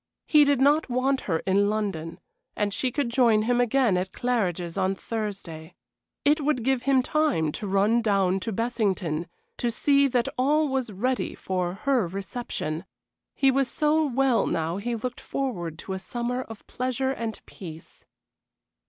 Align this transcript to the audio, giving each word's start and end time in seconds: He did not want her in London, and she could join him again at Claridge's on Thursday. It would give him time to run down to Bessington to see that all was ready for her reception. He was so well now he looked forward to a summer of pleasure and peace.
He 0.25 0.45
did 0.45 0.59
not 0.59 0.89
want 0.89 1.21
her 1.29 1.43
in 1.45 1.69
London, 1.69 2.19
and 2.55 2.73
she 2.73 2.91
could 2.91 3.09
join 3.11 3.43
him 3.43 3.61
again 3.61 3.97
at 3.97 4.11
Claridge's 4.11 4.75
on 4.75 4.95
Thursday. 4.95 5.75
It 6.25 6.41
would 6.41 6.63
give 6.63 6.81
him 6.89 7.03
time 7.03 7.51
to 7.51 7.67
run 7.67 8.01
down 8.01 8.39
to 8.39 8.51
Bessington 8.51 9.27
to 9.57 9.69
see 9.69 10.07
that 10.07 10.27
all 10.39 10.67
was 10.69 10.91
ready 10.91 11.35
for 11.35 11.75
her 11.85 12.07
reception. 12.07 12.85
He 13.35 13.51
was 13.51 13.67
so 13.67 14.03
well 14.03 14.47
now 14.47 14.77
he 14.77 14.95
looked 14.95 15.21
forward 15.21 15.77
to 15.77 15.93
a 15.93 15.99
summer 15.99 16.41
of 16.41 16.65
pleasure 16.65 17.11
and 17.11 17.39
peace. 17.45 18.03